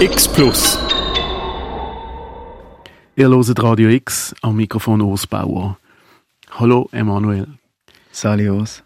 [0.00, 0.78] X Plus.
[3.16, 5.76] Ihr hört Radio X am Mikrofon Urs Bauer.
[6.50, 7.48] Hallo Emanuel.
[8.12, 8.84] Sali Urs.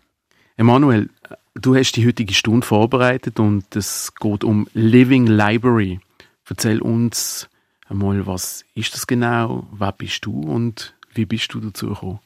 [0.56, 1.10] Emanuel,
[1.54, 6.00] du hast die heutige Stunde vorbereitet und es geht um Living Library.
[6.48, 7.46] Erzähl uns
[7.90, 12.20] einmal, was ist das genau, wer bist du und wie bist du dazu gekommen?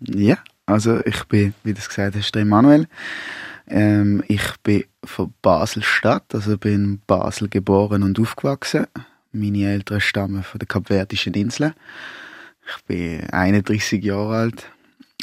[0.00, 0.36] Ja,
[0.66, 2.86] also ich bin, wie du es gesagt hast, der Emanuel.
[3.66, 8.86] Ähm, ich bin von Basel-Stadt, also bin in Basel geboren und aufgewachsen.
[9.32, 11.74] Meine Eltern stammen von den Kapverdischen Inseln.
[12.66, 14.70] Ich bin 31 Jahre alt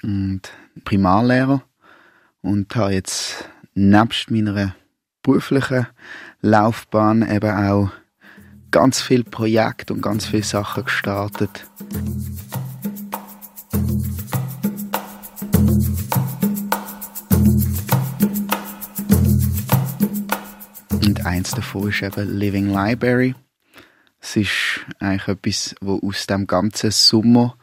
[0.03, 0.41] und
[0.83, 1.63] Primarlehrer
[2.41, 4.75] und habe jetzt nebst meiner
[5.23, 5.87] beruflichen
[6.41, 7.91] Laufbahn eben auch
[8.71, 11.65] ganz viele Projekte und ganz viele Sachen gestartet.
[21.51, 23.35] Eins davon ist eben Living Library.
[24.21, 27.57] Es ist eigentlich etwas, was aus dem ganzen Sommer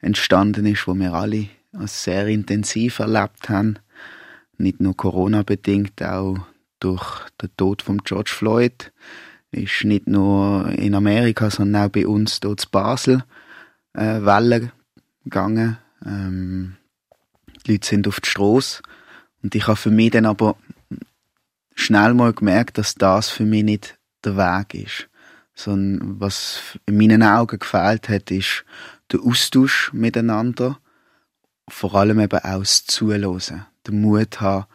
[0.00, 1.48] entstanden ist, wo wir alle
[1.84, 3.78] sehr intensiv erlebt haben.
[4.58, 6.38] Nicht nur Corona-bedingt, auch
[6.80, 8.92] durch den Tod von George Floyd
[9.52, 13.24] ist nicht nur in Amerika, sondern auch bei uns dort in Basel
[13.92, 14.72] äh, Wellen
[15.24, 15.78] gegangen.
[16.04, 16.76] Ähm,
[17.64, 18.82] die Leute sind auf die Straße
[19.42, 20.56] und ich habe für mich dann aber
[21.74, 25.08] schnell mal gemerkt, dass das für mich nicht der Weg ist.
[25.54, 28.64] Sondern was in meinen Augen gefehlt hat, ist
[29.12, 30.78] der Austausch miteinander,
[31.68, 34.66] vor allem eben auch das Zuhören, den Mut haben,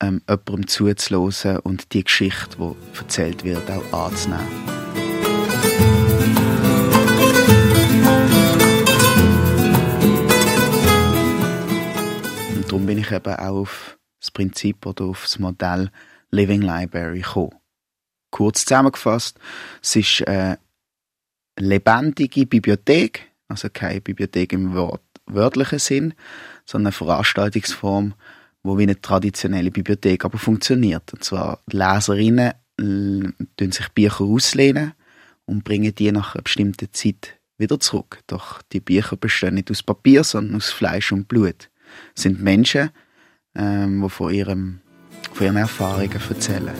[0.00, 4.48] ähm, jemandem zuzuhören und die Geschichte, die erzählt wird, auch anzunehmen.
[12.54, 13.93] Und darum bin ich eben auch auf
[14.34, 15.90] Prinzip oder auf das Modell
[16.30, 17.54] Living Library gekommen.
[18.30, 19.38] Kurz zusammengefasst,
[19.80, 20.58] es ist eine
[21.58, 26.14] lebendige Bibliothek, also keine Bibliothek im Wort, wörtlichen Sinn,
[26.66, 28.14] sondern eine Veranstaltungsform,
[28.62, 31.12] wo wie eine traditionelle Bibliothek aber funktioniert.
[31.12, 34.94] Und zwar die Leserinnen tun sich Bücher auslehnen
[35.46, 38.20] und bringen die nach einer bestimmten Zeit wieder zurück.
[38.26, 41.70] Doch die Bücher bestehen nicht aus Papier, sondern aus Fleisch und Blut.
[42.16, 42.90] Es sind Menschen,
[43.56, 44.80] ähm, die von, ihrem,
[45.32, 46.74] von ihren Erfahrungen erzählen.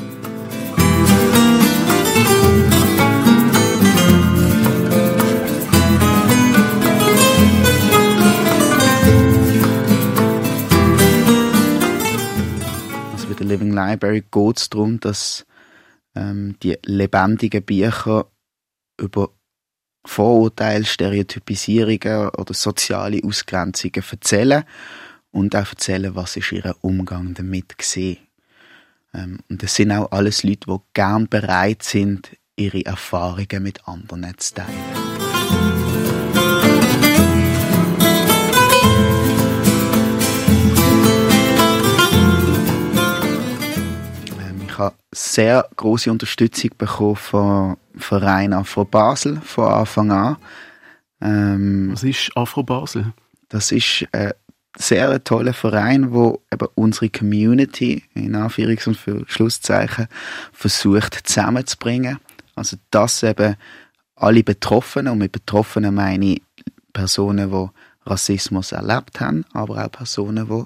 [13.13, 15.47] Also bei der Living Library geht es darum, dass
[16.15, 18.27] ähm, die lebendigen Bücher
[19.01, 19.31] über
[20.07, 24.65] Vorurteile, Stereotypisierungen oder soziale Ausgrenzungen erzählen
[25.35, 28.19] und auch erzählen, was ist ihr Umgang damit gesehen.
[29.13, 34.39] Ähm, und das sind auch alles Leute, die gern bereit sind, ihre Erfahrungen mit anderen
[34.39, 34.71] zu teilen.
[44.39, 50.37] Ähm, ich habe sehr große Unterstützung bekommen vom Verein Afro Basel von Anfang an.
[51.21, 53.13] Ähm, Was ist Afro Basel?
[53.55, 54.33] das ist ein
[54.77, 60.09] sehr toller Verein, wo eben unsere Community in Anführungs- und für Schlusszeichen
[60.53, 62.19] versucht zusammenzubringen.
[62.55, 63.57] Also dass eben
[64.17, 66.43] alle Betroffenen und mit Betroffenen meine ich
[66.93, 67.69] Personen, die
[68.09, 70.65] Rassismus erlebt haben, aber auch Personen, die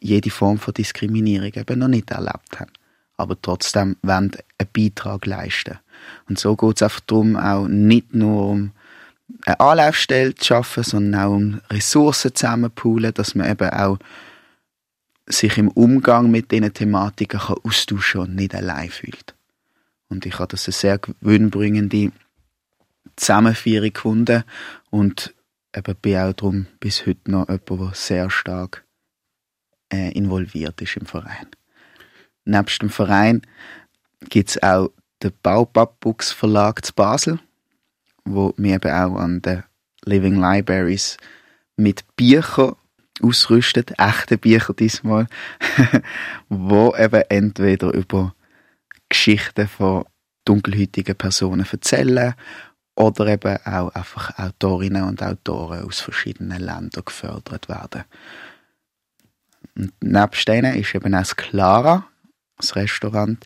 [0.00, 2.72] jede Form von Diskriminierung eben noch nicht erlebt haben,
[3.16, 5.78] aber trotzdem wollen einen Beitrag leisten.
[6.28, 8.72] Und so geht es einfach darum, auch nicht nur um
[9.44, 13.98] eine Anlaufstelle zu schaffen, sondern auch um Ressourcen zusammenpoolen, dass man eben auch
[15.26, 19.34] sich im Umgang mit diesen Thematiken kann austauschen und nicht allein fühlt.
[20.08, 22.12] Und ich habe das eine sehr gewinnbringende
[23.16, 24.44] Zusammenführung gefunden
[24.90, 25.34] und
[25.76, 28.84] eben bin auch darum bis heute noch jemand, der sehr stark
[29.92, 31.48] äh, involviert ist im Verein.
[32.44, 33.42] Nebst dem Verein
[34.30, 34.90] gibt es auch
[35.22, 37.40] den Baupap-Books Verlag zu Basel,
[38.34, 39.64] wo wir eben auch an den
[40.04, 41.16] Living Libraries
[41.76, 42.76] mit Büchern
[43.22, 45.26] ausrüstet, echte Bücher diesmal,
[46.48, 48.34] wo eben entweder über
[49.08, 50.04] Geschichten von
[50.44, 52.34] dunkelhäutigen Personen erzählen
[52.94, 58.04] oder eben auch einfach Autorinnen und Autoren aus verschiedenen Ländern gefördert werden.
[59.76, 62.06] Und nebst denen ist eben auch das Clara,
[62.56, 63.44] das Restaurant,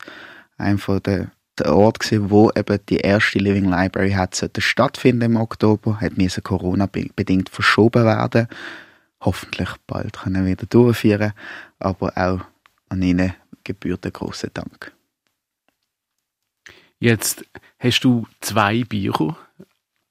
[0.56, 5.32] ein von den der Ort gewesen, wo eben die erste Living Library hat sollte stattfinden
[5.32, 8.48] im Oktober, hat müssen Corona bedingt verschoben werden.
[9.20, 11.32] Hoffentlich bald können wir wieder durchführen,
[11.78, 12.40] aber auch
[12.88, 13.34] an ihnen
[13.64, 14.92] gebührt ein großer Dank.
[16.98, 17.44] Jetzt
[17.78, 19.36] hast du zwei Bücher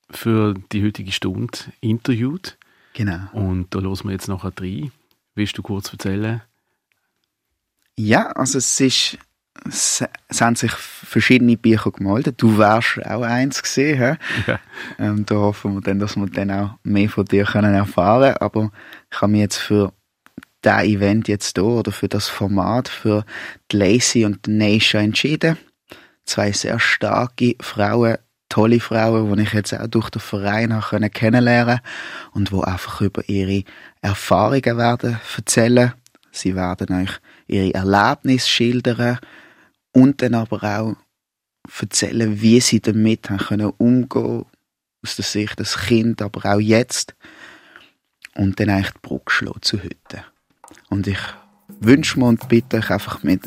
[0.10, 2.58] für die heutige Stunde interviewt.
[2.94, 3.30] Genau.
[3.32, 4.92] Und da hören wir jetzt nachher drei.
[5.36, 6.42] Willst du kurz erzählen?
[7.98, 9.18] Ja, also es ist
[9.68, 12.42] es, es haben sich verschiedene Bücher gemeldet.
[12.42, 13.98] Du wärst auch eins gesehen.
[14.00, 14.52] He?
[14.52, 14.60] Ja.
[14.98, 18.72] Ähm, da hoffen wir dann, dass wir dann auch mehr von dir können erfahren Aber
[19.12, 19.94] ich habe mich jetzt für
[20.62, 23.26] das Event jetzt hier oder für das Format für
[23.72, 25.58] die Lacey und die Neisha entschieden.
[26.26, 28.18] Zwei sehr starke Frauen,
[28.48, 31.80] tolle Frauen, die ich jetzt auch durch den Verein habe kennenlernen
[32.34, 33.64] und wo einfach über ihre
[34.02, 35.94] Erfahrungen werden erzählen.
[36.32, 37.12] Sie werden euch
[37.48, 39.20] ihre Erlebnisse schildern
[39.94, 40.96] und dann aber auch
[41.80, 44.46] erzählen, wie sie damit haben können umgehen
[45.04, 47.16] aus der Sicht des Kind, aber auch jetzt
[48.36, 50.26] und dann eigentlich die Brücke schlagen zu heute.
[50.90, 51.20] Und ich
[51.80, 53.42] wünsche mir und bitte euch einfach mit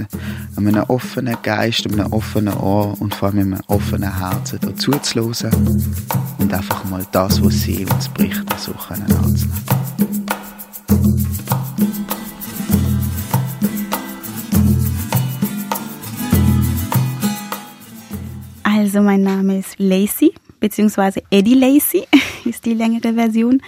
[0.56, 5.94] einem offenen Geist, einem offenen Ohr und vor allem einem offenen Herzen dazu zu hören
[6.38, 9.64] und einfach mal das, was sie uns berichten, so können anzunehmen.
[18.94, 22.06] Also mein Name ist Lacey, beziehungsweise Eddie Lacey
[22.44, 23.61] ist die längere Version.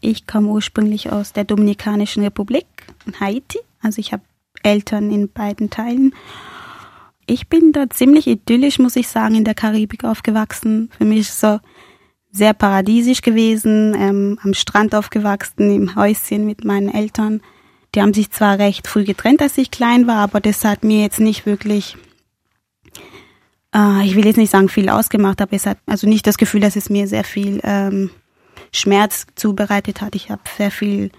[0.00, 2.64] Ich komme ursprünglich aus der Dominikanischen Republik,
[3.20, 3.58] Haiti.
[3.82, 4.22] Also ich habe
[4.62, 6.14] Eltern in beiden Teilen.
[7.26, 10.88] Ich bin da ziemlich idyllisch, muss ich sagen, in der Karibik aufgewachsen.
[10.96, 11.58] Für mich ist so
[12.30, 17.42] sehr paradiesisch gewesen, ähm, am Strand aufgewachsen, im Häuschen mit meinen Eltern.
[17.94, 21.02] Die haben sich zwar recht früh getrennt, als ich klein war, aber das hat mir
[21.02, 21.98] jetzt nicht wirklich
[23.74, 26.60] äh, ich will jetzt nicht sagen viel ausgemacht, aber es hat also nicht das Gefühl,
[26.60, 28.10] dass es mir sehr viel ähm,
[28.72, 30.14] Schmerz zubereitet hat.
[30.14, 31.10] Ich habe sehr viel,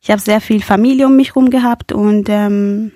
[0.00, 2.92] ich habe sehr viel Familie um mich herum gehabt und ähm,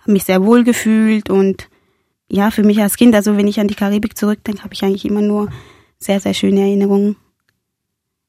[0.00, 1.68] habe mich sehr wohl gefühlt und
[2.32, 5.04] ja, für mich als Kind, also wenn ich an die Karibik zurückdenke, habe ich eigentlich
[5.04, 5.50] immer nur
[5.98, 7.16] sehr, sehr schöne Erinnerungen.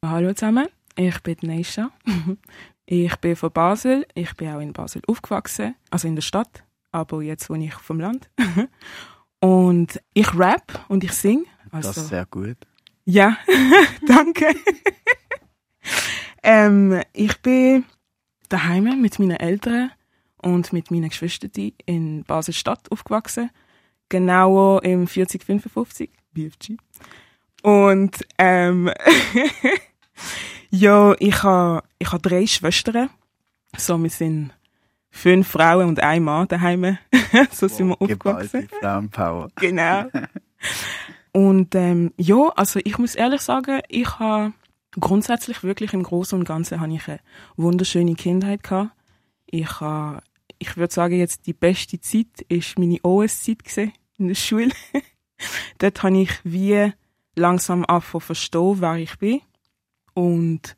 [0.04, 1.92] Hallo zusammen, ich bin Neisha.
[2.94, 4.06] Ich bin von Basel.
[4.16, 8.00] Ich bin auch in Basel aufgewachsen, also in der Stadt aber jetzt wohne ich vom
[8.00, 8.30] Land.
[9.40, 11.46] und ich rap und ich sing.
[11.72, 12.58] Also, das ist sehr gut.
[13.06, 13.38] Ja,
[14.08, 14.48] danke.
[16.44, 17.86] ähm, ich bin
[18.50, 19.92] daheim mit meinen Eltern
[20.38, 21.52] und mit meinen Geschwistern
[21.86, 23.50] in Basel-Stadt aufgewachsen.
[24.10, 26.76] Genauer im 4055, BFG.
[27.64, 28.92] Und ähm,
[30.70, 33.10] ja, ich habe ich ha drei Schwestern.
[33.78, 34.52] So, wir sind
[35.12, 36.98] fünf Frauen und ein Mann daheim.
[37.52, 38.68] so sind wir aufgewachsen.
[38.80, 39.50] Frauenpower.
[39.56, 40.06] genau.
[41.34, 44.54] Und ähm, ja, also ich muss ehrlich sagen, ich habe
[45.00, 47.20] grundsätzlich wirklich im Großen und Ganzen habe ich eine
[47.56, 48.92] wunderschöne Kindheit gehabt.
[49.46, 50.22] Ich habe,
[50.60, 54.72] ich würde sagen, jetzt die beste Zeit ist meine OS-Zeit in der Schule.
[55.78, 56.92] Dort habe ich wie
[57.36, 59.42] langsam angefangen verstehen, wer ich bin
[60.14, 60.76] und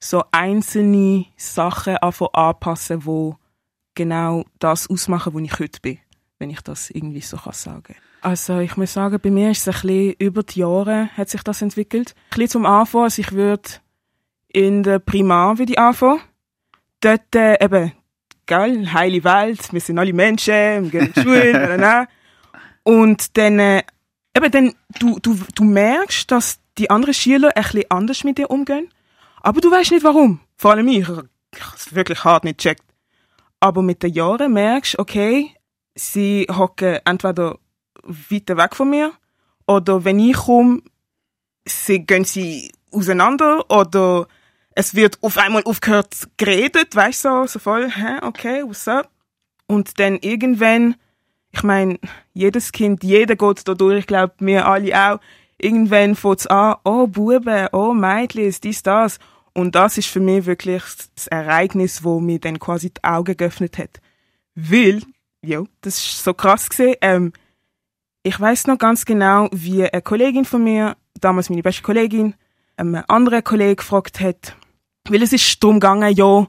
[0.00, 3.36] so einzelne Sachen anfangen anpassen, wo
[3.94, 5.98] genau das ausmachen, wo ich heute bin,
[6.38, 9.68] wenn ich das irgendwie so kann sagen Also ich muss sagen, bei mir ist es
[9.68, 12.14] ein bisschen über die Jahre hat sich das entwickelt.
[12.16, 13.68] Ein bisschen zum Anfang, also ich würde
[14.48, 16.20] in der Primar würde anfangen.
[17.00, 17.92] Dort äh, eben,
[18.46, 22.08] gell, heile Welt, wir sind alle Menschen, wir gehen in Schule,
[22.84, 23.82] und dann, äh,
[24.36, 28.50] eben dann, du, du, du merkst, dass die anderen Schüler ein bisschen anders mit dir
[28.50, 28.88] umgehen,
[29.40, 30.40] aber du weißt nicht warum.
[30.56, 31.28] Vor allem ich, ich habe
[31.76, 32.82] es wirklich hart nicht gecheckt.
[33.62, 35.54] Aber mit den Jahren merkst du, okay,
[35.94, 37.60] sie hocken entweder
[38.02, 39.12] weiter weg von mir
[39.68, 40.82] oder wenn ich komme,
[41.64, 44.26] sie gehen sie auseinander oder
[44.74, 49.08] es wird auf einmal aufgehört geredet, weißt du, so, so voll, hä, okay, what's up?
[49.68, 50.96] Und dann irgendwann,
[51.52, 52.00] ich meine,
[52.32, 55.20] jedes Kind, jeder geht da durch, ich glaube, wir alle auch,
[55.56, 59.20] irgendwann fängt es an, oh Buben, oh Mädchen, dies, das.
[59.54, 60.82] Und das ist für mich wirklich
[61.14, 64.00] das Ereignis, wo mir dann quasi die Augen geöffnet hat.
[64.54, 65.02] Weil,
[65.42, 66.96] ja, das ist so krass gesehen.
[67.00, 67.32] Ähm,
[68.22, 72.34] ich weiß noch ganz genau, wie eine Kollegin von mir, damals meine beste Kollegin,
[72.78, 74.56] ähm, einen anderen Kollegen gefragt hat,
[75.08, 76.46] weil es ist darum gegangen, ja,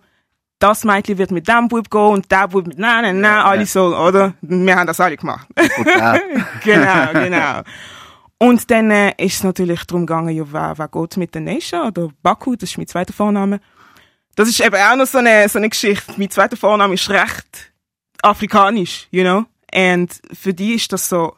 [0.60, 3.66] das Mädchen wird mit dem Bub gehen und der Bub mit nein, nein, nein, alle
[3.66, 4.34] so, oder?
[4.42, 5.48] Wir haben das alle gemacht.
[6.64, 7.62] genau, genau.
[8.44, 11.88] Und dann äh, ist es natürlich darum gegangen, ja, wer, wer geht mit der Nesha
[11.88, 13.62] oder Baku, das ist mein zweiter Vorname.
[14.36, 16.14] Das ist eben auch noch so eine, so eine Geschichte.
[16.18, 17.72] Mein zweiter Vorname ist recht
[18.22, 19.46] afrikanisch, you know?
[19.74, 21.38] Und für die ist das so,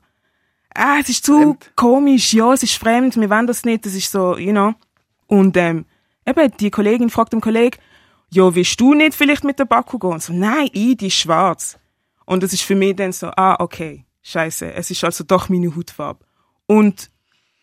[0.74, 1.72] ah, es ist zu fremd.
[1.76, 4.74] komisch, ja, es ist fremd, wir wollen das nicht, das ist so, you know?
[5.28, 5.86] Und ähm,
[6.26, 7.78] eben, die Kollegin fragt den Kollegen,
[8.32, 10.14] ja, willst du nicht vielleicht mit der Baku gehen?
[10.14, 11.78] Und so, nein, ich, die ist schwarz.
[12.26, 15.76] Und das ist für mich dann so, ah, okay, scheiße, es ist also doch meine
[15.76, 16.26] Hautfarbe.
[16.68, 17.10] Und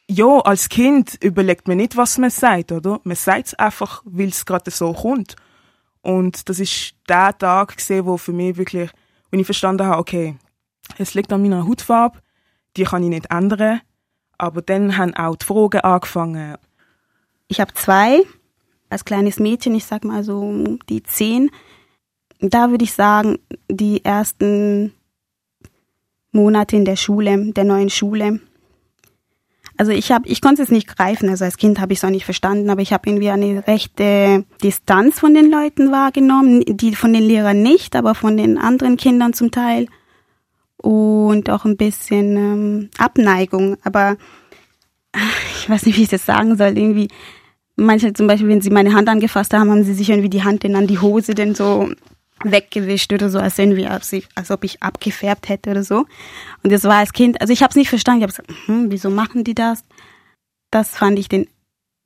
[0.08, 3.00] ja, als Kind überlegt man nicht, was man sagt, oder?
[3.04, 5.36] Man sagt es einfach, weil es gerade so kommt.
[6.02, 8.90] Und das ist der Tag gesehen, wo für mich wirklich,
[9.30, 10.36] wenn ich verstanden habe, okay,
[10.98, 12.18] es liegt an meiner Hautfarbe,
[12.76, 13.80] die kann ich nicht ändern.
[14.38, 16.56] Aber dann haben auch die Fragen angefangen.
[17.48, 18.22] Ich habe zwei,
[18.90, 21.50] als kleines Mädchen, ich sag mal so die zehn.
[22.40, 24.92] Da würde ich sagen, die ersten
[26.32, 28.40] Monate in der Schule, der neuen Schule.
[29.82, 31.28] Also ich habe, ich konnte es nicht greifen.
[31.28, 34.44] Also als Kind habe ich es auch nicht verstanden, aber ich habe irgendwie eine rechte
[34.62, 39.32] Distanz von den Leuten wahrgenommen, die von den Lehrern nicht, aber von den anderen Kindern
[39.32, 39.88] zum Teil
[40.76, 43.76] und auch ein bisschen ähm, Abneigung.
[43.82, 44.18] Aber
[45.58, 46.78] ich weiß nicht, wie ich das sagen soll.
[46.78, 47.08] Irgendwie
[47.74, 50.62] manche zum Beispiel, wenn sie meine Hand angefasst haben, haben sie sich irgendwie die Hand
[50.62, 51.90] dann an die Hose denn so
[52.44, 56.06] weggewischt oder so, als irgendwie, als, als ob ich abgefärbt hätte oder so.
[56.62, 58.20] Und das war als Kind, also ich habe es nicht verstanden.
[58.20, 59.84] Ich habe gesagt, hm, wieso machen die das?
[60.70, 61.48] Das fand ich den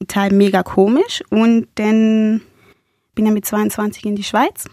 [0.09, 1.23] Teil mega komisch.
[1.31, 2.43] Und dann
[3.15, 4.69] bin ich mit 22 in die Schweiz,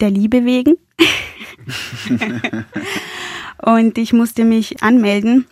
[0.00, 0.76] der Liebe wegen.
[3.62, 5.46] und ich musste mich anmelden.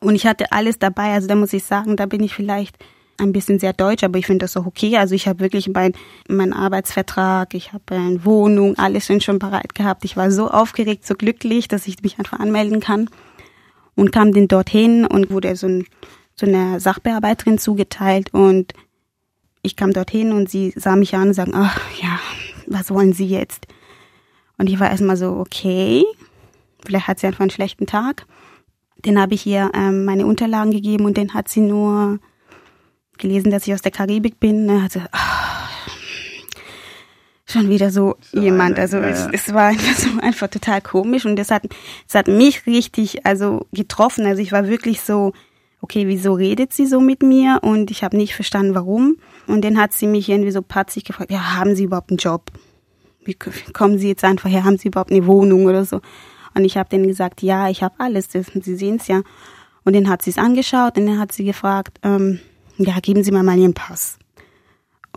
[0.00, 1.12] Und ich hatte alles dabei.
[1.12, 2.76] Also da muss ich sagen, da bin ich vielleicht
[3.20, 4.96] ein bisschen sehr deutsch, aber ich finde das auch okay.
[4.96, 5.94] Also ich habe wirklich meinen
[6.28, 10.04] mein Arbeitsvertrag, ich habe eine Wohnung, alles schon bereit gehabt.
[10.04, 13.08] Ich war so aufgeregt, so glücklich, dass ich mich einfach anmelden kann
[13.94, 15.86] und kam dann dorthin und wurde so, ein,
[16.34, 18.72] so eine Sachbearbeiterin zugeteilt und
[19.62, 22.18] ich kam dorthin und sie sah mich an und sagte, ach ja,
[22.66, 23.66] was wollen Sie jetzt?
[24.56, 26.04] Und ich war erstmal so, okay,
[26.84, 28.26] vielleicht hat sie einfach einen schlechten Tag.
[29.02, 32.18] Dann habe ich ihr ähm, meine Unterlagen gegeben und dann hat sie nur
[33.20, 34.66] gelesen, dass ich aus der Karibik bin.
[34.66, 35.18] Ne, hatte oh,
[37.46, 38.78] schon wieder so, so jemand.
[38.78, 41.64] Also es, es, war einfach, so einfach total komisch und das hat,
[42.08, 44.26] es hat mich richtig also getroffen.
[44.26, 45.32] Also ich war wirklich so,
[45.80, 47.60] okay, wieso redet sie so mit mir?
[47.62, 49.16] Und ich habe nicht verstanden, warum.
[49.46, 52.50] Und dann hat sie mich irgendwie so patzig gefragt, ja, haben Sie überhaupt einen Job?
[53.24, 54.64] Wie kommen Sie jetzt einfach her?
[54.64, 56.00] Haben Sie überhaupt eine Wohnung oder so?
[56.54, 58.28] Und ich habe dann gesagt, ja, ich habe alles.
[58.28, 59.22] Das, Sie sehen es ja.
[59.84, 62.40] Und dann hat sie es angeschaut und dann hat sie gefragt, ähm,
[62.80, 64.18] ja, geben Sie mir mal Ihren Pass.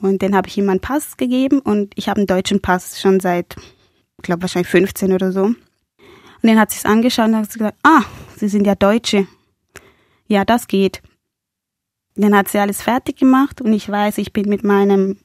[0.02, 3.20] Und dann habe ich ihm meinen Pass gegeben und ich habe einen deutschen Pass schon
[3.20, 3.56] seit,
[4.18, 5.44] ich glaube wahrscheinlich 15 oder so.
[5.44, 5.58] Und
[6.42, 8.04] dann hat sie es angeschaut und hat gesagt, ah,
[8.36, 9.28] Sie sind ja Deutsche.
[10.28, 11.02] Ja, das geht.
[12.16, 15.18] Dann hat sie alles fertig gemacht und ich weiß, ich bin mit meinem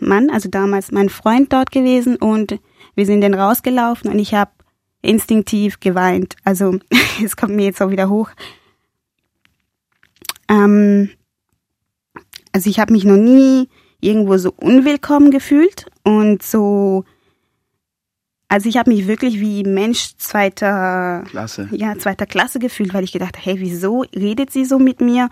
[0.00, 2.58] Mann, also damals mein Freund dort gewesen und
[2.94, 4.50] wir sind dann rausgelaufen und ich habe
[5.02, 6.36] instinktiv geweint.
[6.44, 6.78] Also
[7.24, 8.30] es kommt mir jetzt auch wieder hoch.
[10.48, 11.10] Ähm,
[12.52, 13.68] also ich habe mich noch nie
[14.00, 17.04] irgendwo so unwillkommen gefühlt und so
[18.52, 21.70] also ich habe mich wirklich wie Mensch zweiter Klasse.
[21.72, 25.30] Ja, zweiter Klasse gefühlt, weil ich gedacht, hey, wieso redet sie so mit mir?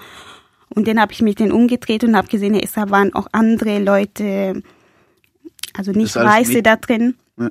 [0.75, 4.63] Und dann habe ich mich dann umgedreht und habe gesehen, es waren auch andere Leute,
[5.75, 7.17] also nicht Weiße da drin.
[7.37, 7.51] Ja.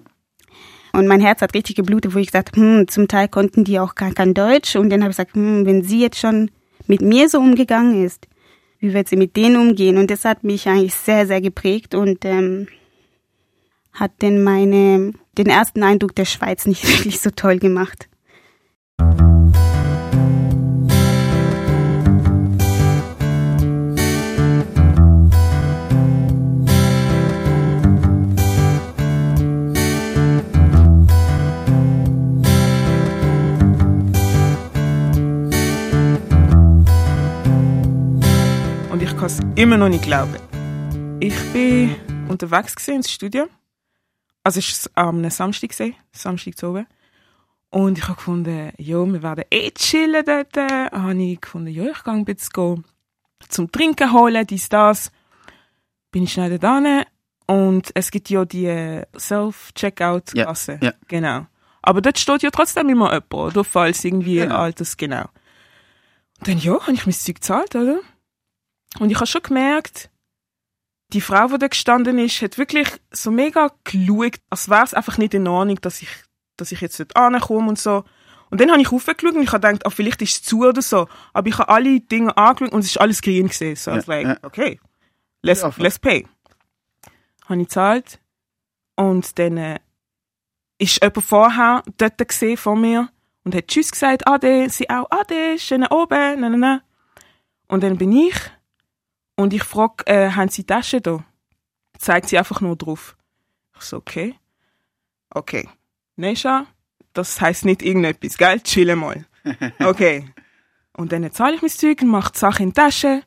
[0.94, 3.94] Und mein Herz hat richtig geblutet, wo ich gesagt, hm, zum Teil konnten die auch
[3.94, 4.76] gar kein Deutsch.
[4.76, 6.50] Und dann habe ich gesagt, hm, wenn sie jetzt schon
[6.88, 8.26] mit mir so umgegangen ist,
[8.80, 9.98] wie wird sie mit denen umgehen?
[9.98, 12.68] Und das hat mich eigentlich sehr, sehr geprägt und ähm,
[13.92, 18.10] hat denn meine, den ersten Eindruck der Schweiz nicht wirklich so toll gemacht.
[39.30, 40.38] Kann es immer noch nicht glauben.
[41.20, 41.96] Ich bin
[42.30, 43.48] unterwegs ins Studio.
[44.44, 45.72] Also es war am Samstag,
[46.12, 46.88] Samstag zu oben.
[47.70, 50.56] Und ich habe gefunden, ja, wir werden eh chillen dort.
[50.58, 52.84] Dann habe ich gefunden, ja, ich gehe ein bisschen
[53.48, 55.12] zum Trinken holen, dies, das.
[56.12, 57.04] Bin ich schnell da
[57.46, 60.80] und es gibt ja die Self-Checkout-Kasse.
[60.82, 60.94] Ja, ja.
[61.08, 61.46] Genau.
[61.84, 63.64] Aber dort steht ja trotzdem immer jemand, oder?
[63.64, 64.56] Falls irgendwie Genau.
[64.56, 65.26] Alters, genau.
[66.40, 68.00] Und dann, ja, habe ich mein Zeug gezahlt, oder?
[68.98, 70.10] Und ich habe schon gemerkt,
[71.14, 75.18] die Frau, die da gestanden ist, hat wirklich so mega geschaut, als wäre es einfach
[75.18, 76.10] nicht in Ordnung, dass ich,
[76.58, 78.04] dass ich jetzt dort ankomme und so.
[78.52, 80.82] Und dann habe ich aufgeschaut und ich habe gedacht, oh, vielleicht ist es zu oder
[80.82, 81.08] so.
[81.34, 83.76] Aber ich habe alle Dinge angeschaut und es ist alles grün gesehen.
[83.76, 84.38] So, Ja, like, ja.
[84.42, 84.80] okay,
[85.42, 86.28] let's, Ja, let's pay.
[87.46, 88.20] Habe ich gezahlt.
[88.96, 89.80] Und dann äh,
[90.80, 93.10] ist jemand vorher dort gesehen von mir
[93.44, 96.82] und hat Tschüss gesagt, Ade, sie auch, Ade, schön oben, na, na, na.
[97.68, 98.36] Und dann bin ich
[99.40, 101.24] und ich frage, äh, haben Sie Tasche da?
[101.98, 103.16] Zeigt sie einfach nur drauf.
[103.78, 104.36] Ich so, okay.
[105.30, 105.70] Okay.
[106.18, 106.66] Neisha,
[107.14, 108.60] das heißt nicht irgendetwas, gell?
[108.62, 109.26] Chill mal.
[109.80, 110.30] Okay.
[110.92, 113.24] Und dann zahle ich mein Zeug und mache die Sache in die Tasche.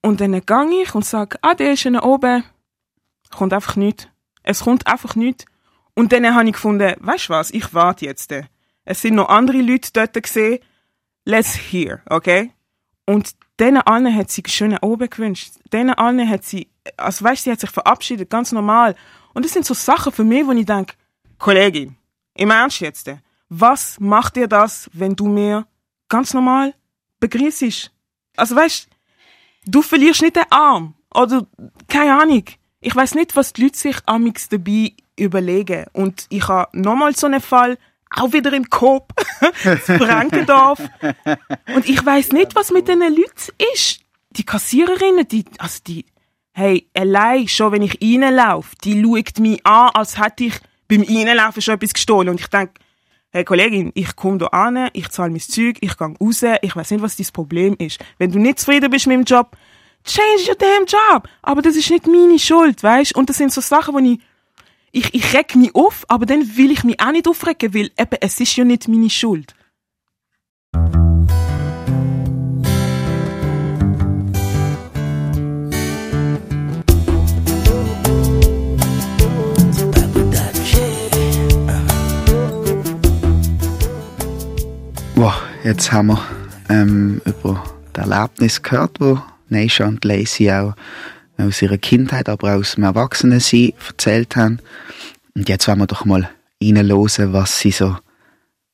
[0.00, 2.42] Und dann gehe ich und sage, ah, der ist oben.
[3.30, 4.08] Kommt einfach nichts.
[4.42, 5.44] Es kommt einfach nichts.
[5.94, 8.34] Und dann habe ich gefunden, weißt du was, ich warte jetzt.
[8.84, 10.58] Es sind noch andere Leute dort gesehen.
[11.24, 12.50] Let's hear, okay?
[13.06, 15.52] Und denen allen hat sie schön oben gewünscht.
[15.72, 18.96] Denen allen hat sie, also weißt, sie hat sich verabschiedet, ganz normal.
[19.34, 20.94] Und das sind so Sachen für mich, wo ich denke,
[21.38, 21.96] Kollegin,
[22.34, 23.08] im Ernst jetzt,
[23.48, 25.64] was macht dir das, wenn du mir
[26.08, 26.74] ganz normal
[27.20, 27.92] begrüßt?
[28.36, 28.88] Also weißt,
[29.66, 31.46] du verlierst nicht den Arm oder
[31.86, 32.44] keine Ahnung.
[32.80, 35.86] Ich weiß nicht, was die Leute sich amix dabei überlegen.
[35.92, 37.78] Und ich habe nochmal so einen Fall,
[38.16, 39.10] auch wieder im Kopf,
[39.84, 40.80] zu Frankendorf.
[41.74, 44.00] Und ich weiß nicht, was mit diesen Leuten ist.
[44.30, 46.06] Die Kassiererinnen, die, also die,
[46.52, 50.54] hey, allein schon, wenn ich reinlaufe, die schaut mich an, als hätte ich
[50.88, 52.28] beim Reinlaufen schon etwas gestohlen.
[52.28, 52.74] Und ich denke,
[53.30, 56.90] hey Kollegin, ich komme hier an, ich zahle mein Zeug, ich gehe raus, ich weiß
[56.90, 57.98] nicht, was dein Problem ist.
[58.18, 59.56] Wenn du nicht zufrieden bist mit dem Job,
[60.04, 61.28] change your damn job.
[61.42, 63.14] Aber das ist nicht meine Schuld, weißt?
[63.14, 64.20] Und das sind so Sachen, wo ich
[64.92, 68.16] ich, ich reg mich auf, aber dann will ich mich auch nicht aufregen, weil eben,
[68.20, 69.54] es ist ja nicht meine Schuld.
[85.14, 85.34] Wow,
[85.64, 86.22] jetzt haben wir
[86.68, 90.74] ähm, über das Erlebnis gehört, wo Neisha und Lacey auch
[91.42, 94.60] aus ihrer Kindheit, aber auch aus dem Erwachsenensein erzählt haben.
[95.34, 96.30] Und jetzt wollen wir doch mal
[96.62, 97.96] reinhören, was sie so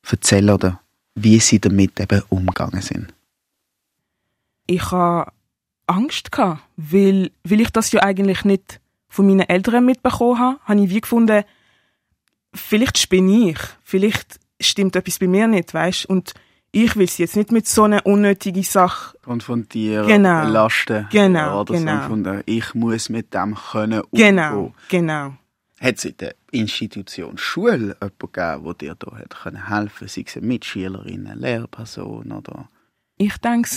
[0.08, 0.80] erzählen oder
[1.14, 3.12] wie sie damit eben umgegangen sind.
[4.66, 5.32] Ich hatte
[5.87, 10.80] Angst, gehabt, weil, weil ich das ja eigentlich nicht von meinen Eltern mitbekommen habe, habe
[10.82, 11.44] ich wie gefunden,
[12.54, 16.34] vielleicht spinne ich, vielleicht stimmt etwas bei mir nicht, weißt Und
[16.70, 20.49] ich will sie jetzt nicht mit so einer unnötigen Sache konfrontieren, genau.
[20.49, 21.06] lasten.
[21.10, 22.02] Genau, oder genau.
[22.02, 24.75] So von ich muss mit dem können Genau, umgehen.
[24.88, 25.32] genau.
[25.80, 30.25] Hat es in der Institution Schule jemanden gegeben, der dir da hat können helfen sei
[30.26, 32.69] es eine Mitschülerin, eine Lehrperson oder?
[33.16, 33.71] Ich denke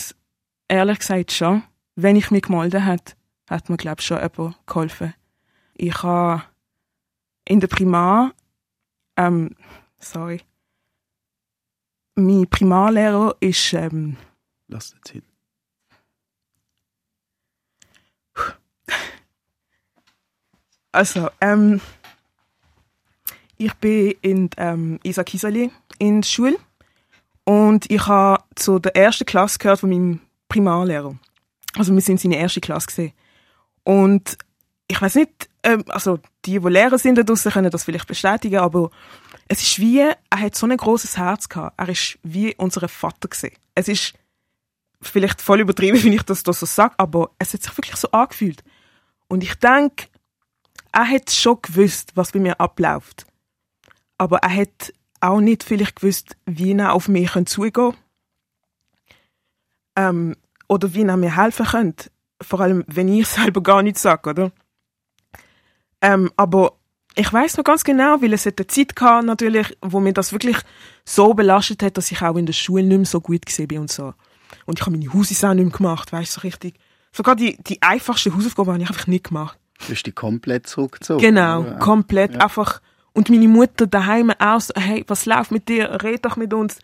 [0.68, 1.64] ehrlich gesagt schon.
[1.96, 3.14] Wenn ich mich gemeldet hätte,
[3.50, 5.14] hat mir, glaube ich, schon jemand geholfen.
[5.76, 6.44] Ich habe
[7.46, 8.32] in der Primar,
[9.18, 9.56] ähm,
[10.00, 10.42] sorry,
[12.16, 14.18] mein Primarlehrer ist, ähm,
[14.72, 15.24] Lass das hin.
[20.94, 21.82] also, ähm,
[23.58, 26.58] ich bin in ähm, Isaac Isali in der Schule
[27.44, 31.20] und ich habe zu der ersten Klasse gehört von meinem Primarlehrer.
[31.76, 33.14] Also wir sind seine erste Klasse gesehen.
[33.84, 34.38] Und
[34.88, 38.60] ich weiß nicht, ähm, also die, die Lehrer sind da draussen, können das vielleicht bestätigen,
[38.60, 38.90] aber
[39.48, 41.80] es ist wie, er hat so ein großes Herz gehabt.
[41.80, 43.56] Er ist wie unser Vater gesehen.
[43.76, 44.14] Es ist
[45.02, 48.10] vielleicht voll übertrieben, wenn ich das da so sage, aber es hat sich wirklich so
[48.12, 48.64] angefühlt.
[49.28, 50.08] Und ich denke,
[50.92, 53.26] er hat schon gewusst, was bei mir abläuft.
[54.18, 57.98] Aber er hat auch nicht vielleicht gewusst, wie er auf mich zugehen könnte.
[59.96, 60.36] Ähm,
[60.68, 62.12] oder wie er mir helfen könnte.
[62.42, 64.52] Vor allem, wenn ich selber gar nichts sage, oder?
[66.02, 66.74] Ähm, aber
[67.16, 70.58] ich weiß noch ganz genau, weil es eine Zeit gab, natürlich, wo mir das wirklich
[71.06, 73.80] so belastet hat, dass ich auch in der Schule nicht mehr so gut gesehen bin
[73.80, 74.14] und so.
[74.66, 76.76] Und ich habe meine Hausaufgaben nicht mehr gemacht, weißt du, so richtig.
[77.12, 79.58] Sogar die, die einfachsten Hausaufgaben habe ich einfach nicht gemacht.
[79.86, 81.22] Du hast die komplett zurückgezogen?
[81.22, 81.80] Genau, oder?
[81.80, 82.34] komplett.
[82.36, 82.42] Ja.
[82.42, 82.82] Einfach.
[83.14, 86.02] Und meine Mutter daheim auch so, hey, was läuft mit dir?
[86.02, 86.80] Red doch mit uns.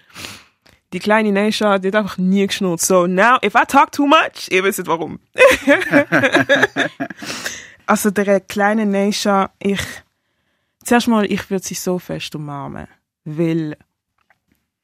[0.91, 2.81] Die kleine Neisha, die hat einfach nie geschnurrt.
[2.81, 5.19] So, now, if I talk too much, ihr wisst warum.
[7.87, 9.81] also, der kleine Neisha, ich,
[10.83, 12.87] zuerst mal, ich würde sie so fest umarmen.
[13.25, 13.77] Weil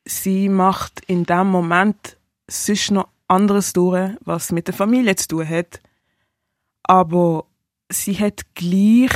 [0.05, 5.47] sie macht in dem Moment sonst noch anderes durch, was mit der Familie zu tun
[5.47, 5.81] hat.
[6.83, 7.45] Aber
[7.89, 9.11] sie hat gleich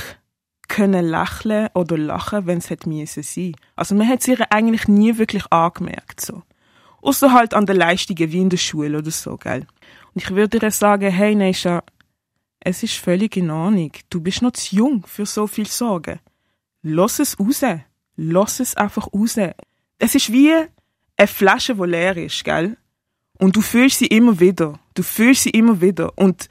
[0.68, 3.56] können lächeln oder lachen, wenn es hätte müssen sein.
[3.76, 6.44] Also man hat sie ihr eigentlich nie wirklich angemerkt so.
[7.02, 9.66] Außer halt an den Leistungen wie in der Schule oder so, gell.
[10.14, 11.84] Und ich würde ihr sagen, hey Neisha,
[12.68, 13.92] es ist völlig in Ordnung.
[14.10, 16.20] Du bist noch zu jung für so viel Sorgen.
[16.82, 17.62] Lass es raus.
[18.18, 19.38] Lass es einfach raus.
[20.00, 20.54] Es ist wie
[21.16, 22.76] eine Flasche, die leer ist, gell?
[23.40, 24.80] Und du fühlst sie immer wieder.
[24.96, 26.12] Du fühlst sie immer wieder.
[26.18, 26.50] Und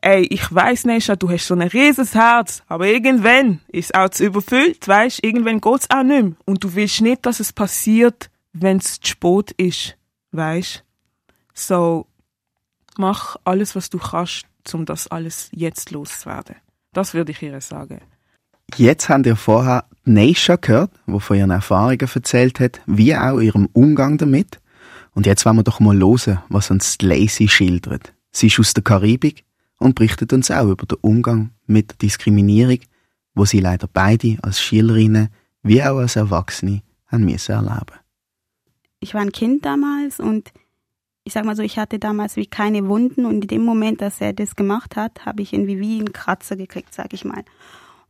[0.00, 4.24] ey, ich weiß nicht, du hast so ein rieses Herz, aber irgendwann ist auch zu
[4.24, 5.22] überfüllt, weißt?
[5.22, 6.36] Irgendwann geht's auch nicht mehr.
[6.44, 9.96] Und du willst nicht, dass es passiert, wenn's zu spät ist,
[10.32, 10.82] weißt?
[11.54, 12.06] So,
[12.96, 16.56] mach alles, was du kannst, um das alles jetzt loszuwerden.
[16.92, 18.00] Das würde ich ihr sagen.
[18.76, 23.68] Jetzt habt ihr vorher Neisha gehört, die von ihren Erfahrungen erzählt hat, wie auch ihrem
[23.72, 24.60] Umgang damit.
[25.12, 28.12] Und jetzt wollen wir doch mal hören, was uns Lacey schildert.
[28.30, 29.44] Sie ist aus der Karibik
[29.78, 32.78] und berichtet uns auch über den Umgang mit der Diskriminierung,
[33.34, 35.28] wo sie leider beide als Schülerinnen
[35.62, 37.98] wie auch als Erwachsene haben müssen erleben.
[39.00, 40.52] Ich war ein Kind damals und
[41.30, 44.20] ich sag mal so, ich hatte damals wie keine Wunden und in dem Moment, dass
[44.20, 47.44] er das gemacht hat, habe ich irgendwie wie einen Kratzer gekriegt, sag ich mal.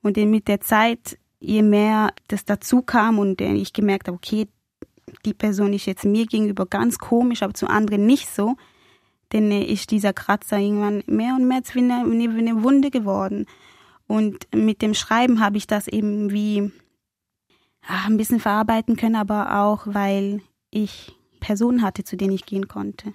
[0.00, 4.48] Und mit der Zeit, je mehr das dazu kam und ich gemerkt habe, okay,
[5.26, 8.56] die Person ist jetzt mir gegenüber ganz komisch, aber zu anderen nicht so,
[9.28, 13.44] dann ist dieser Kratzer irgendwann mehr und mehr wie eine, wie eine Wunde geworden.
[14.06, 16.72] Und mit dem Schreiben habe ich das eben wie
[17.86, 22.68] ach, ein bisschen verarbeiten können, aber auch, weil ich Personen hatte, zu denen ich gehen
[22.68, 23.14] konnte.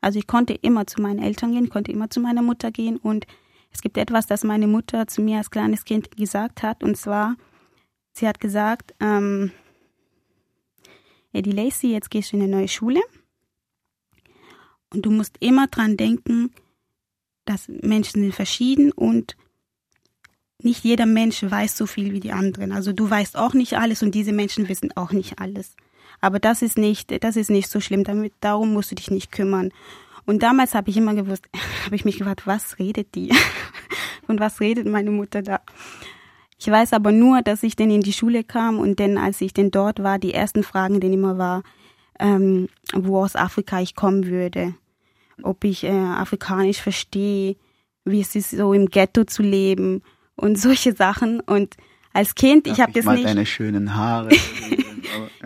[0.00, 3.26] Also ich konnte immer zu meinen Eltern gehen, konnte immer zu meiner Mutter gehen und
[3.72, 7.36] es gibt etwas, das meine Mutter zu mir als kleines Kind gesagt hat und zwar,
[8.12, 9.52] sie hat gesagt, ähm,
[11.32, 13.00] Eddie Lacey, jetzt gehst du in eine neue Schule
[14.92, 16.50] und du musst immer dran denken,
[17.44, 19.36] dass Menschen sind verschieden und
[20.62, 22.72] nicht jeder Mensch weiß so viel wie die anderen.
[22.72, 25.74] Also du weißt auch nicht alles und diese Menschen wissen auch nicht alles.
[26.20, 28.04] Aber das ist nicht, das ist nicht so schlimm.
[28.04, 29.70] Damit, darum musst du dich nicht kümmern.
[30.26, 31.48] Und damals habe ich immer gewusst,
[31.84, 33.32] habe ich mich gefragt, was redet die?
[34.26, 35.60] und was redet meine Mutter da?
[36.58, 39.54] Ich weiß aber nur, dass ich dann in die Schule kam und dann, als ich
[39.54, 41.62] denn dort war, die ersten Fragen dann immer war,
[42.18, 44.74] ähm, wo aus Afrika ich kommen würde,
[45.42, 47.56] ob ich äh, afrikanisch verstehe,
[48.04, 50.02] wie es ist, so im Ghetto zu leben
[50.36, 51.40] und solche Sachen.
[51.40, 51.76] Und
[52.12, 53.26] als Kind, Darf ich habe das mal nicht.
[53.26, 54.28] deine schönen Haare.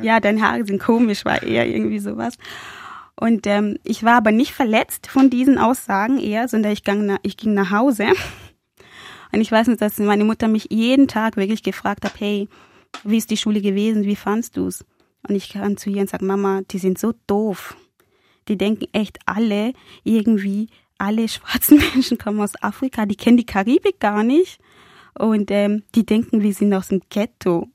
[0.02, 2.36] Ja, deine Haare sind komisch, war eher irgendwie sowas.
[3.16, 7.18] Und ähm, ich war aber nicht verletzt von diesen Aussagen eher, sondern ich ging, nach,
[7.22, 8.06] ich ging nach Hause.
[9.32, 12.48] Und ich weiß nicht, dass meine Mutter mich jeden Tag wirklich gefragt hat, hey,
[13.02, 14.84] wie ist die Schule gewesen, wie fandst du's?
[15.26, 17.76] Und ich kann zu ihr und sage, Mama, die sind so doof.
[18.48, 19.72] Die denken echt alle
[20.02, 24.60] irgendwie, alle schwarzen Menschen kommen aus Afrika, die kennen die Karibik gar nicht.
[25.18, 27.68] Und ähm, die denken, wir sind aus dem Ghetto.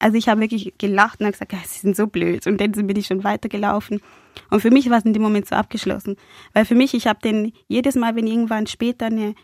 [0.00, 2.46] Also ich habe wirklich gelacht und habe gesagt, ja, sie sind so blöd.
[2.46, 4.00] Und dann bin ich schon weitergelaufen.
[4.48, 6.16] Und für mich war es in dem Moment so abgeschlossen.
[6.54, 9.34] Weil für mich, ich habe den jedes Mal, wenn irgendwann später eine,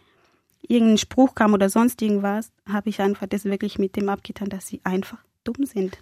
[0.66, 4.66] irgendein Spruch kam oder sonst irgendwas, habe ich einfach das wirklich mit dem abgetan, dass
[4.66, 5.98] sie einfach dumm sind.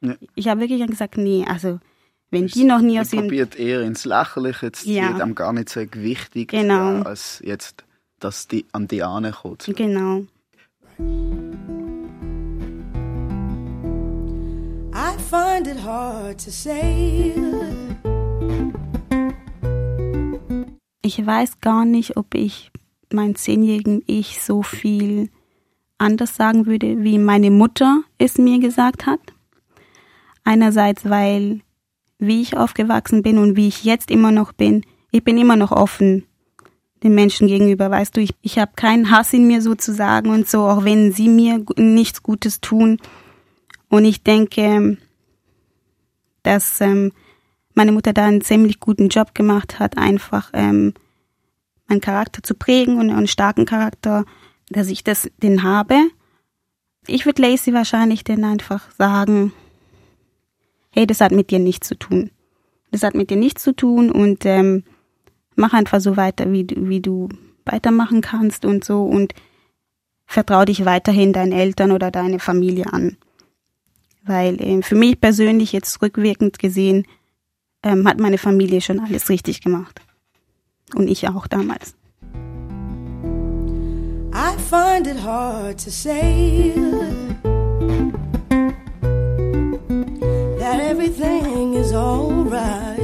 [0.00, 0.16] Ja.
[0.34, 1.78] Ich habe wirklich gesagt, nee, also
[2.30, 5.26] wenn die noch nie aus probiert eher ins Lächerliche zu ziehen, ja.
[5.26, 7.02] gar nicht so wichtig, genau.
[7.02, 7.84] als jetzt,
[8.18, 9.70] dass die an die Ahne kommt.
[9.74, 10.26] Genau.
[15.28, 17.34] Find it hard to say.
[21.02, 22.70] Ich weiß gar nicht, ob ich
[23.12, 25.30] mein zehnjährigen Ich so viel
[25.98, 29.20] anders sagen würde, wie meine Mutter es mir gesagt hat.
[30.44, 31.60] Einerseits, weil
[32.18, 35.72] wie ich aufgewachsen bin und wie ich jetzt immer noch bin, ich bin immer noch
[35.72, 36.24] offen
[37.02, 40.62] den Menschen gegenüber, weißt du, ich, ich habe keinen Hass in mir sozusagen und so,
[40.62, 42.98] auch wenn sie mir nichts Gutes tun.
[43.88, 44.98] Und ich denke,
[46.48, 47.12] dass ähm,
[47.74, 50.94] meine Mutter da einen ziemlich guten Job gemacht hat, einfach ähm,
[51.86, 54.24] meinen Charakter zu prägen und einen starken Charakter,
[54.70, 55.96] dass ich das den habe.
[57.06, 59.52] Ich würde Lacey wahrscheinlich dann einfach sagen,
[60.90, 62.30] hey, das hat mit dir nichts zu tun.
[62.90, 64.84] Das hat mit dir nichts zu tun und ähm,
[65.54, 67.28] mach einfach so weiter, wie, wie du
[67.66, 69.34] weitermachen kannst und so und
[70.24, 73.18] vertrau dich weiterhin deinen Eltern oder deine Familie an.
[74.28, 77.06] Weil äh, für mich persönlich jetzt rückwirkend gesehen,
[77.82, 80.00] ähm, hat meine Familie schon alles richtig gemacht.
[80.94, 81.94] Und ich auch damals.
[84.34, 86.72] I find it hard to say
[90.58, 92.98] that everything is alright.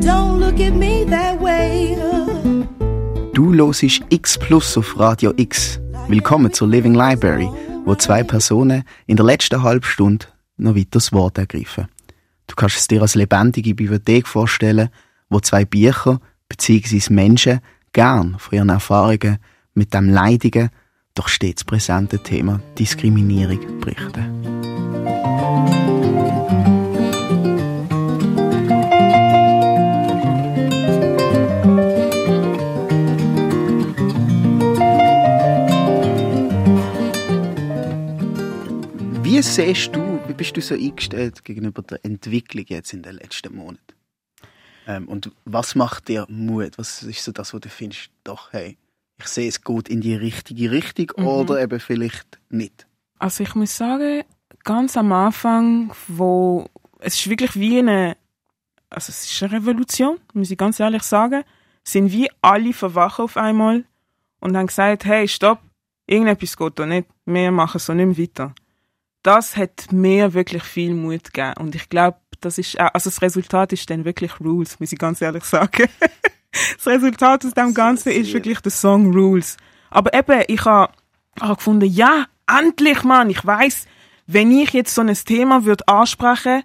[0.00, 1.96] Don't look at me that way.
[3.32, 5.78] Du hörst X Plus auf Radio X.
[6.08, 7.48] Willkommen zur Living Library
[7.84, 11.88] wo zwei Personen in der letzten Halbstunde noch weiter das Wort ergreifen.
[12.46, 14.90] Du kannst es dir als lebendige Bibliothek vorstellen,
[15.28, 17.12] wo zwei Bücher bzw.
[17.12, 17.60] Menschen
[17.92, 19.38] gern von ihren Erfahrungen
[19.74, 20.70] mit dem leidigen,
[21.14, 25.79] doch stets präsenten Thema Diskriminierung berichten.
[39.40, 43.56] Wie siehst du, wie bist du so eingestellt gegenüber der Entwicklung jetzt in den letzten
[43.56, 43.94] Monaten?
[44.86, 46.76] Ähm, und was macht dir Mut?
[46.76, 48.76] Was ist so das, wo du findest, doch, hey,
[49.18, 51.26] ich sehe, es geht in die richtige Richtung Mhm.
[51.26, 52.86] oder eben vielleicht nicht.
[53.18, 54.24] Also ich muss sagen,
[54.62, 58.18] ganz am Anfang, wo es ist wirklich wie eine,
[58.90, 61.44] also es ist eine Revolution, muss ich ganz ehrlich sagen,
[61.82, 63.84] sind wie alle verwachen auf einmal
[64.40, 65.62] und haben gesagt, hey, stopp,
[66.06, 68.54] irgendetwas geht da nicht, wir machen so nicht mehr weiter.
[69.22, 73.20] Das hat mir wirklich viel Mut gegeben und ich glaube, das ist auch, also das
[73.20, 75.88] Resultat ist dann wirklich Rules, muss ich ganz ehrlich sagen.
[76.76, 79.56] das Resultat aus dem Ganzen ist wirklich der Song Rules.
[79.90, 80.92] Aber eben, ich habe
[81.38, 83.86] hab gefunden, ja, endlich, Mann, ich weiß,
[84.26, 86.62] wenn ich jetzt so ein Thema würde ansprechen,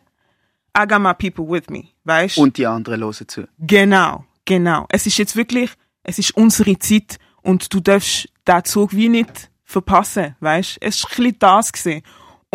[0.77, 2.37] I got my people with me, weißt?
[2.37, 3.47] Und die anderen hören zu.
[3.59, 4.85] Genau, genau.
[4.89, 5.71] Es ist jetzt wirklich,
[6.03, 10.77] es ist unsere Zeit und du darfst den Zug wie nicht verpassen, weißt?
[10.81, 12.03] Es ist ein bisschen das gesehen.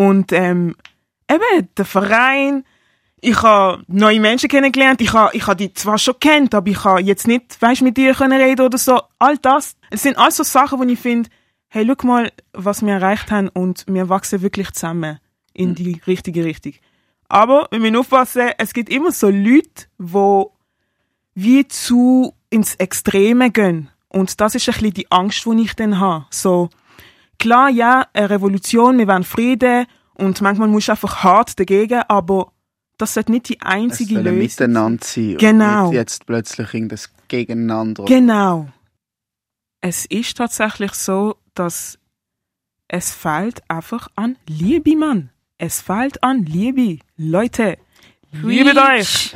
[0.01, 0.77] Und ähm,
[1.31, 2.65] eben der Verein,
[3.21, 6.83] ich habe neue Menschen kennengelernt, ich habe ich ha die zwar schon kennt, aber ich
[6.85, 9.03] habe jetzt nicht, weißt, mit dir können reden oder so.
[9.19, 11.29] All das, es sind all so Sachen, wo ich finde,
[11.69, 15.19] hey, schau mal, was wir erreicht haben und wir wachsen wirklich zusammen
[15.53, 16.73] in die richtige Richtung.
[17.29, 20.55] Aber wir müssen aufpassen, es gibt immer so Leute, wo
[21.35, 23.91] wie zu ins Extreme gehen.
[24.09, 26.25] Und das ist ein bisschen die Angst, die ich dann habe.
[26.31, 26.71] So,
[27.41, 32.53] klar, ja, eine Revolution, wir wollen Frieden und manchmal muss du einfach hart dagegen, aber
[32.99, 35.37] das sollte nicht die Es einzige ein Lösung Miteinander sein.
[35.39, 35.89] Genau.
[35.89, 38.05] Und jetzt plötzlich irgendein Gegeneinander.
[38.05, 38.69] Genau.
[39.81, 41.99] Es ist tatsächlich so, dass
[42.87, 45.31] es fehlt einfach an Liebe, Mann.
[45.57, 46.99] Es fehlt an Liebe.
[47.17, 47.79] Leute,
[48.33, 49.35] liebet euch.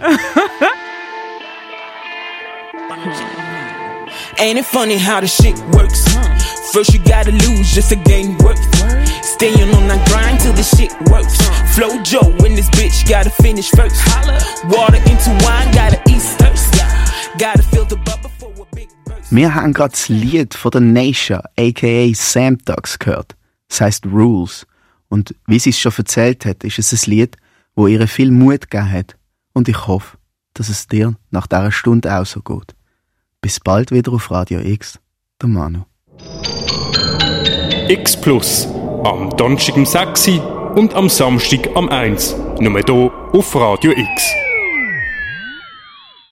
[4.39, 6.05] Ain't it funny how the shit works?
[6.75, 8.59] First you gotta lose just to gain worth.
[9.23, 11.37] Staying on that grind till the shit works.
[11.77, 13.95] Flow Joe in this bitch gotta finish first.
[14.65, 16.75] Water into wine, gotta ease thirst.
[17.39, 19.31] Gotta fill the bubble for a big burst.
[19.31, 23.37] Wir haben gerade das Lied von der Nation, aka Sam Dogs, gehört.
[23.69, 24.67] Das heißt Rules.
[25.09, 27.37] Und wie sie es schon erzählt hat, ist es ein Lied,
[27.77, 29.17] wo ihr viel Mut gegeben hat.
[29.53, 30.19] Und ich hoffe,
[30.55, 32.75] dass es dir nach dieser Stunde auch so geht.
[33.41, 34.99] Bis bald wieder auf Radio X,
[35.41, 35.85] der Manu.
[37.89, 38.69] X Plus.
[39.05, 42.37] Am Donnerstag um 6 Uhr und am Samstag am 1.
[42.61, 44.35] Nur hier auf Radio X.